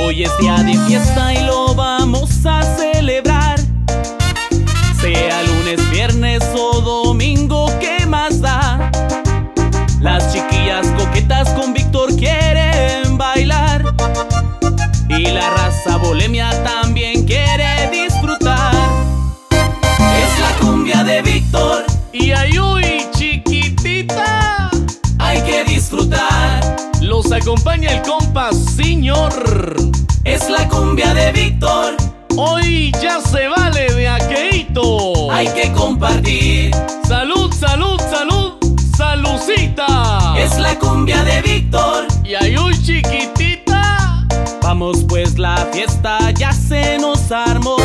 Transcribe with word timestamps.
Es 0.00 0.36
día 0.38 0.54
de 0.62 0.78
fiesta 0.86 1.34
y 1.34 1.44
lo 1.44 1.74
vamos 1.74 2.30
a 2.46 2.62
celebrar. 2.76 3.58
Sea 5.00 5.42
lunes, 5.42 5.90
viernes 5.90 6.42
o 6.56 6.80
domingo, 6.80 7.66
¿qué 7.78 8.06
más 8.06 8.40
da? 8.40 8.90
Las 10.00 10.32
chiquillas 10.32 10.86
coquetas 10.96 11.50
con 11.50 11.74
Víctor 11.74 12.14
quieren 12.16 13.18
bailar. 13.18 13.84
Y 15.08 15.26
la 15.26 15.50
raza 15.50 15.96
bolemia 15.98 16.50
también 16.62 17.26
quiere 17.26 17.90
disfrutar. 17.90 18.74
Es 19.50 20.40
la 20.40 20.56
cumbia 20.60 21.04
de 21.04 21.22
Víctor 21.22 21.84
Y 22.12 22.32
ayuy, 22.32 23.06
chiquitita. 23.16 24.70
hay 25.18 25.42
que 25.42 25.64
disfrutar. 25.64 26.76
Los 27.00 27.30
acompaña 27.30 27.90
el 27.92 28.02
compa, 28.02 28.50
Es 30.24 30.48
la 30.50 30.68
cumbia 30.68 31.14
de 31.14 31.32
Víctor, 31.32 31.96
Hoy 32.36 32.92
ya 33.02 33.20
se 33.20 33.48
vale 33.48 33.92
de 33.94 34.08
aqueito. 34.08 35.32
hay 35.32 35.48
que 35.48 35.72
compartir. 35.72 36.70
Salud, 37.06 37.52
salud, 37.52 37.98
salud, 38.10 38.52
salucita. 38.96 40.34
Es 40.36 40.58
la 40.58 40.78
cumbia 40.78 41.22
de 41.24 41.42
Víctor. 41.42 42.06
Y 42.24 42.34
ayuy, 42.34 42.74
chiquitita. 42.82 44.26
Vamos 44.62 45.04
pues 45.08 45.38
la 45.38 45.56
fiesta 45.72 46.30
ya 46.32 46.52
se 46.52 46.98
nos 46.98 47.32
armó. 47.32 47.77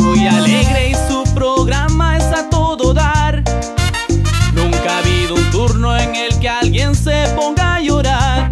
Muy 0.00 0.26
alegre 0.26 0.90
y 0.90 0.94
su 0.94 1.24
programa 1.34 2.16
es 2.16 2.24
a 2.24 2.48
todo 2.50 2.92
dar. 2.94 3.42
Nunca 4.54 4.94
ha 4.94 4.98
habido 4.98 5.34
un 5.34 5.50
turno 5.50 5.96
en 5.96 6.14
el 6.16 6.38
que 6.38 6.48
alguien 6.48 6.94
se 6.94 7.26
ponga 7.36 7.76
a 7.76 7.80
llorar. 7.80 8.48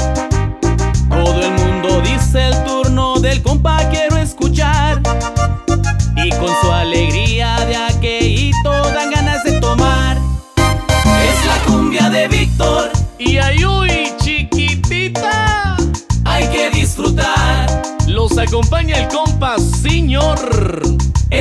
Todo 1.08 1.40
el 1.42 1.52
mundo 1.52 2.00
dice 2.02 2.48
el 2.48 2.64
turno 2.64 3.18
del 3.20 3.42
compa 3.42 3.78
quiero 3.90 4.16
escuchar. 4.16 5.00
Y 6.16 6.30
con 6.30 6.50
su 6.62 6.70
alegría 6.70 7.56
de 7.66 7.76
aquelito 7.76 8.70
dan 8.92 9.10
ganas 9.10 9.42
de 9.44 9.52
tomar. 9.60 10.16
Es 10.56 11.46
la 11.46 11.58
cumbia 11.66 12.08
de 12.10 12.28
Víctor, 12.28 12.90
Y 13.18 13.38
ayuy, 13.38 14.12
chiquitita. 14.22 15.76
hay 16.24 16.46
que 16.48 16.70
disfrutar. 16.70 17.82
Los 18.06 18.38
acompaña 18.38 18.98
el 18.98 19.08
compa, 19.08 19.56
señor. 19.58 20.38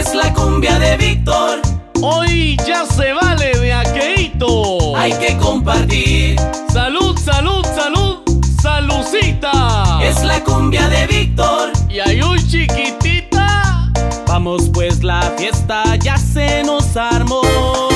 Es 0.06 0.14
la 0.14 0.34
cumbia 0.34 0.78
de 0.80 0.98
Víctor, 0.98 1.62
Hoy 2.02 2.58
ya 2.68 2.86
se 2.86 3.14
vale 3.14 3.58
de 3.58 3.72
aqueito. 3.72 4.98
hay 4.98 5.14
que 5.14 5.38
compartir. 5.38 6.36
Salud, 6.74 7.18
salud, 7.18 7.66
salud, 7.74 8.18
salucita. 8.62 10.00
Es 10.04 10.22
la 10.26 10.44
cumbia 10.44 10.90
de 10.90 11.08
Víctor. 11.08 11.72
Y 11.90 12.02
ayuy, 12.02 12.46
chiquitita. 12.46 13.90
Vamos 14.28 14.70
pues 14.74 15.04
la 15.04 15.22
fiesta 15.38 15.96
ya 15.96 16.18
se 16.18 16.64
nos 16.64 16.98
armó. 16.98 17.93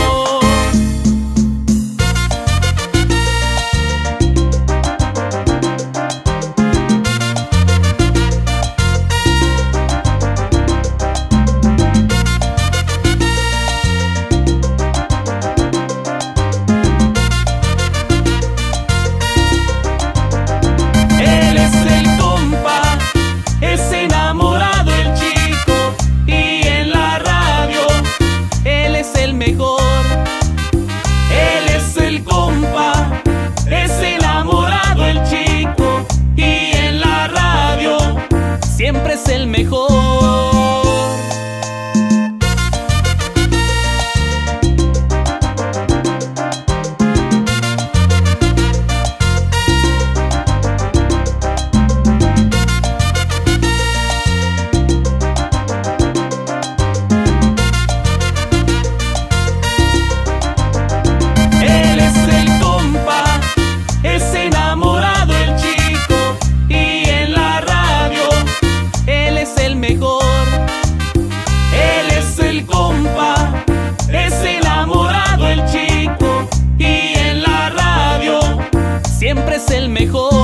mejor. 80.00 80.37